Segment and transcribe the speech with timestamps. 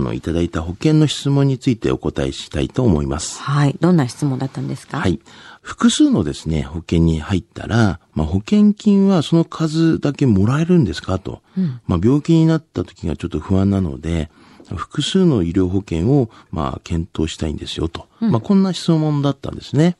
[0.00, 3.40] の、いただいた保険の質問についてお答えしたいと思います。
[3.40, 3.76] はい。
[3.80, 4.98] どんな質問だったんですか？
[4.98, 5.20] はい。
[5.60, 11.18] 複数のですね、保険に入ったら、まあ、保険金はその数だけもらえるんですか？
[11.18, 11.40] と。
[11.86, 14.30] まあ、病気になった時がちょっと不安なので、
[14.74, 18.08] 複数の医療保険を、まあ、検討したいんですよと。
[18.20, 19.96] まあ、こんな質問だったんですね。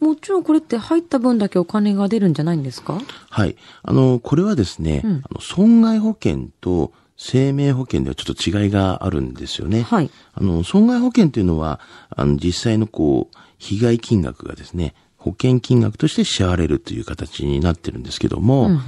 [0.00, 3.00] もちろんこれって入った分だけお金が出るんじゃないんですか？
[3.30, 3.56] はい。
[3.84, 6.92] あの、これはですね、うんあの損害保険と
[7.24, 9.82] 生命保険ではちょっと違いがあるんですよね。
[9.82, 10.10] はい。
[10.34, 11.78] あの、損害保険というのは、
[12.10, 18.78] あの、実際のこう、被害金額がですね、保険金額として支払われるという形になってるんですけども、うんうん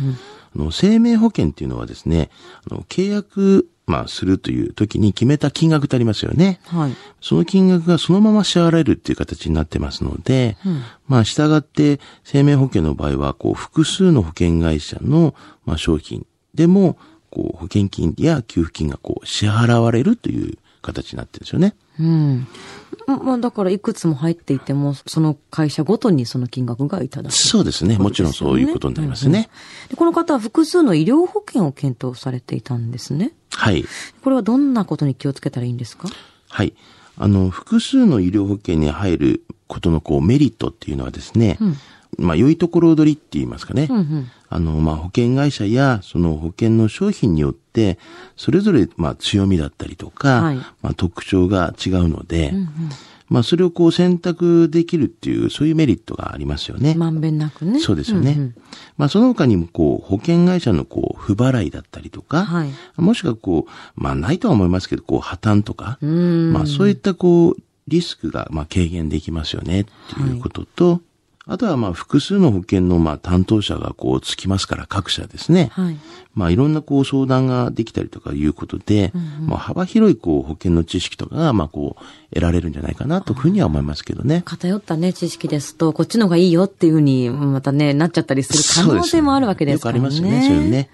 [0.56, 2.28] あの、生命保険っていうのはですね、
[2.68, 6.58] あの、契約、まあ、するという時に決めた金額ってありますよね。
[6.64, 6.92] はい。
[7.20, 16.96] その金額がそのまま支払われるっていう形になってますので、うんまあ、従って生命保険の場合は、こう、複数の保険会社の、まあ、商品でも、
[17.34, 21.74] こう、保険金や給付金がこう、支払われるという形になってるんですよね。
[21.98, 22.46] うん。
[23.06, 27.32] まあ、だからいくつも入っていても、その会社ごとにその金額がいただく。
[27.32, 27.98] そうですね。
[27.98, 29.50] もちろんそういうことになりますね。
[29.88, 33.32] でこの方は複数の医療保険を検討されていたんですね。
[33.50, 33.84] はい。
[34.22, 36.08] これはどんなことに気をつけたらいいんですか？
[36.48, 36.72] はい。
[37.16, 41.76] あの、複数の医療保険に入ることのこう、メリットっていうのはですね、うん
[42.18, 43.88] まあ、良いところ取りって言いますかね。
[43.90, 44.30] うんうん。
[44.48, 47.98] あの、まあ、保険会社や、その保険の商品によって、
[48.36, 52.68] それぞれ、まあ、強みだったりとか、はいまあ、特徴が違うので、うんうん
[53.28, 56.94] まあ、それをこう選択できるっていう、そういうメリットがありますよね。
[56.94, 57.80] まんべんなくね。
[57.80, 58.34] そうですよね。
[58.34, 58.54] んん
[58.98, 62.70] まあ、その他にも、こう、保険会社のこう、不払いだったりとか、はい。
[62.96, 66.52] もしくはこう、まあ、ないとは思いますけど、こう、破綻とか、うん。
[66.52, 67.56] まあ、そういったこう、
[67.88, 71.00] リスクが、まあ、軽減できますよね、っていうことと、
[71.46, 75.68] あとは、まあ、複数の保険の、まあ、担当者がこう、つきますから、各社ですね。
[75.72, 75.96] はい。
[76.34, 79.12] まあ、いろんなこう、相談ができたりとかいうことで、
[79.42, 84.40] まあ、幅広いこう、保険の知識とかが、まあ、こう、得られるんじゃないかな、というふうには思いますけどね。
[84.46, 90.02] 偏ったね、知識ですと、こっちの方がいいよっていうふうに、またね、なっちゃったりする可能性もあるわけですからね。
[90.02, 90.88] よくありますよね、そういうのね。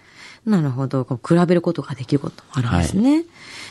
[0.47, 1.05] なるほど。
[1.05, 3.25] 比べることができることもあるんですね。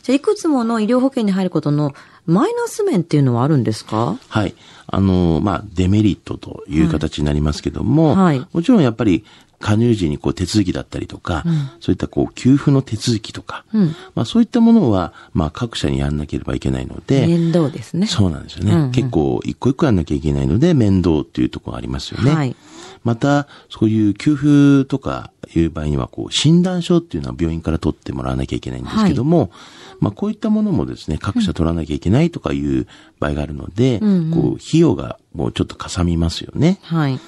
[0.04, 1.94] じゃあ、いくつもの医療保険に入ることの
[2.26, 4.18] マイナス面っていうのはあるんですか？
[4.28, 4.56] はい。
[4.88, 9.26] あの、まあ、デメリットという形になりますけども、はいもちろんやっぱり、
[9.62, 11.44] 加入時にこう手続きだったりとか、
[11.82, 18.08] そういったこう給付の手続きとか、うんまあそういったものは、まあ各社にやんなければいけないので、面倒ですね。
[18.08, 18.72] そうなんですよね。
[18.72, 22.32] うんうん結構一個一個やんなきゃいけないので面倒っていうところがありますよね。
[22.34, 22.56] はい
[23.04, 29.52] また、そういう給付とかいう場合には、こう、診断書っていうのは病院から取ってもらわなきゃいけないんですけども、
[30.00, 32.88] まあこういったものもですね、各社取らなきゃいけないとかいう
[33.20, 36.80] 場合があるので、うんうんこう、費用がもうちょっとかさみますよね。
[36.84, 37.20] はい。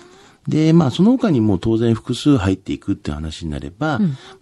[0.47, 3.99] で、まあ、その他にも当然複数入っていくって話になれば、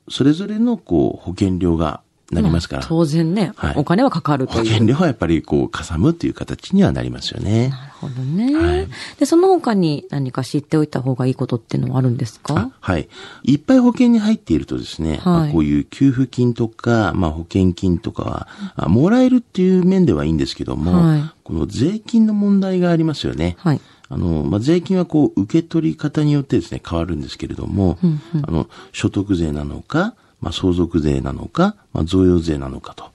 [0.09, 2.01] それぞれの、こう、保険料が
[2.31, 2.77] なりますか？
[2.77, 4.65] ら、当然ね、はいお金はかかるという。
[4.65, 7.69] 保険料はやっぱり、こう、かさむっていう形にはなりますよね。
[7.69, 13.09] なるほどね、はいで、その他に何か知っておいた方がいいことっていうのはあるんですあかはい。
[13.43, 23.55] いっぱい保険に入っているとですね、はいまあこういう給付金とか、まあ、保険金とかは、あもらえるっていう面ではいいんですけども、はいこの税金の問題がありますよね。
[23.57, 23.81] はい。
[24.07, 33.11] あの、まあ、税金はこう、受け取り方によってですね、変わるんですけれども、うんうんあの、所得税なのか、まあ、相続税なのか、まあ、贈与税なのかと。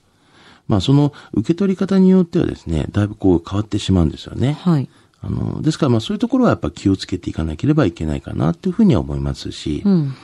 [0.69, 4.59] まあ、その受け取り方によってはですね、だいぶこう変わってしまうんですよね。
[4.63, 4.89] はい。
[5.21, 10.15] あの、ですからまあそういうところはやっぱ気をつけていかなければいけないかなというふうには思いますし、うん。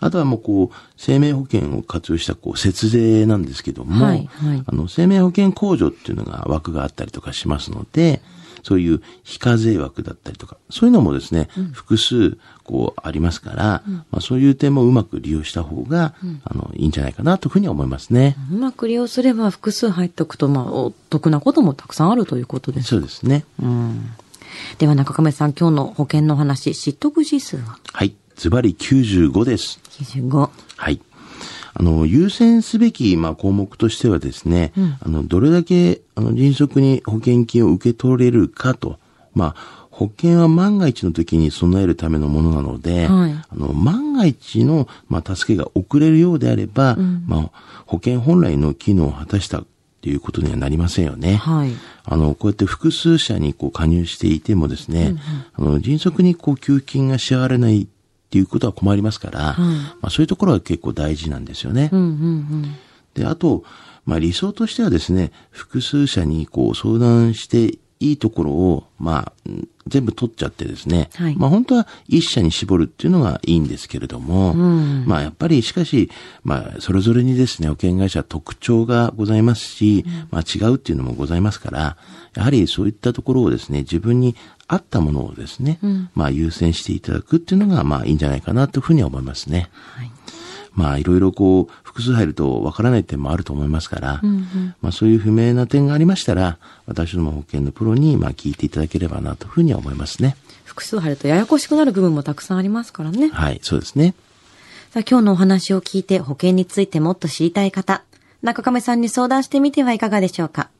[0.00, 8.22] あとはもうこう、生命保険を活用したこう、節税なんですけども、はいはいあの、生命保険控除っていうのが枠があったりとかしますので、
[8.62, 16.14] そういう非課税枠だったりとか、そういうのもですね、複数こうありますから、まあそういう点もうまく利用した方が、
[16.44, 18.36] あの、いいんじゃないかなというふうには思いますね。
[18.52, 22.88] うまく利用すれば複数入っておくと、まあ、お得なこともたくさんあるということです。
[22.88, 23.44] そうですね。
[23.62, 24.10] うん。
[24.78, 27.78] では中亀さん、今日の保険のお話、知得指数は？
[27.92, 28.14] はい。
[28.36, 29.80] ズバリ95です。
[29.90, 30.50] 95。
[30.76, 31.00] はい。
[31.74, 34.96] あの、優先すべき、まあ、項目としてはですね、うん。
[35.00, 38.98] あの、どれだけ、あの、迅速に保険金を受け取れるかと、
[39.34, 43.32] まあ、保険は万が一の時に備えるためのものなので、はい。
[43.32, 47.24] あの、万が一の、まあ、助けが遅れるようであれば、ん。
[47.26, 47.50] まあ、
[47.86, 49.66] 保険本来の機能を果たしたっ
[50.00, 51.36] ていうことにはなりませんよね。
[51.36, 51.72] はい。
[52.04, 55.16] あの、こうやって複数社にこう加入していてもですね、
[55.52, 57.86] あの、迅速にこう給付金が支払われない
[58.30, 59.56] っていうことは困りますから、
[60.00, 61.90] まあそういうところは結構大事なんですよね。
[61.92, 62.76] うんうんうん。
[63.14, 63.64] で、あと、
[64.04, 71.36] まあ理想としてはですね、複数社にこう相談していいところを、まあ、うん全部取っちゃってですね、はい。
[71.36, 75.04] まあ本当は一社に絞るっていうのがいいんですけれども、ん。
[75.06, 76.10] まあやっぱりしかし、
[76.44, 81.96] まあそれぞれにですね、保険会社は特徴がございますし、まあ違うっていうのもございますから、
[82.34, 84.36] やはりそういったところをですね、自分に
[84.68, 85.78] 合ったものをですね、
[86.14, 89.68] まあ優先していただくっていうのがまあいいんじゃないかなというふうには思いますね。
[89.96, 90.10] はい。
[90.72, 94.20] まあいろいろこう複数入るとわからない点もあると思いますから、
[94.80, 100.36] まあそういう不明な点がありましたら、私ども保険のプロにまあ聞いていただければなというふうには思いますね。
[100.64, 103.28] 複数入るとややこしくなる部分もたくさんありますからね。
[103.28, 104.14] はい、そうですね。
[104.92, 108.02] さあ今日のお話を聞いて保険についてもっと知りたい方、
[108.42, 110.70] 中亀さんに相談してみてはいかがでしょうか。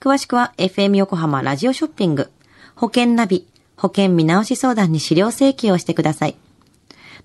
[0.00, 2.30] 詳しくは FM 横浜ラジオショッピング、
[2.74, 6.36] 保険ナビ、保険見直し相談に資料請求をしてください。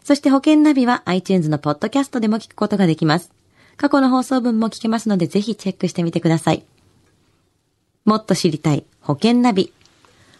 [0.03, 3.31] そして保険ナビは iTunes のポッドキャストでも聞くことができます。
[3.75, 6.63] 過去の放送分も聞けますのでぜひチェックしてみてください。
[8.05, 9.73] もっと知りたい保険ナビ。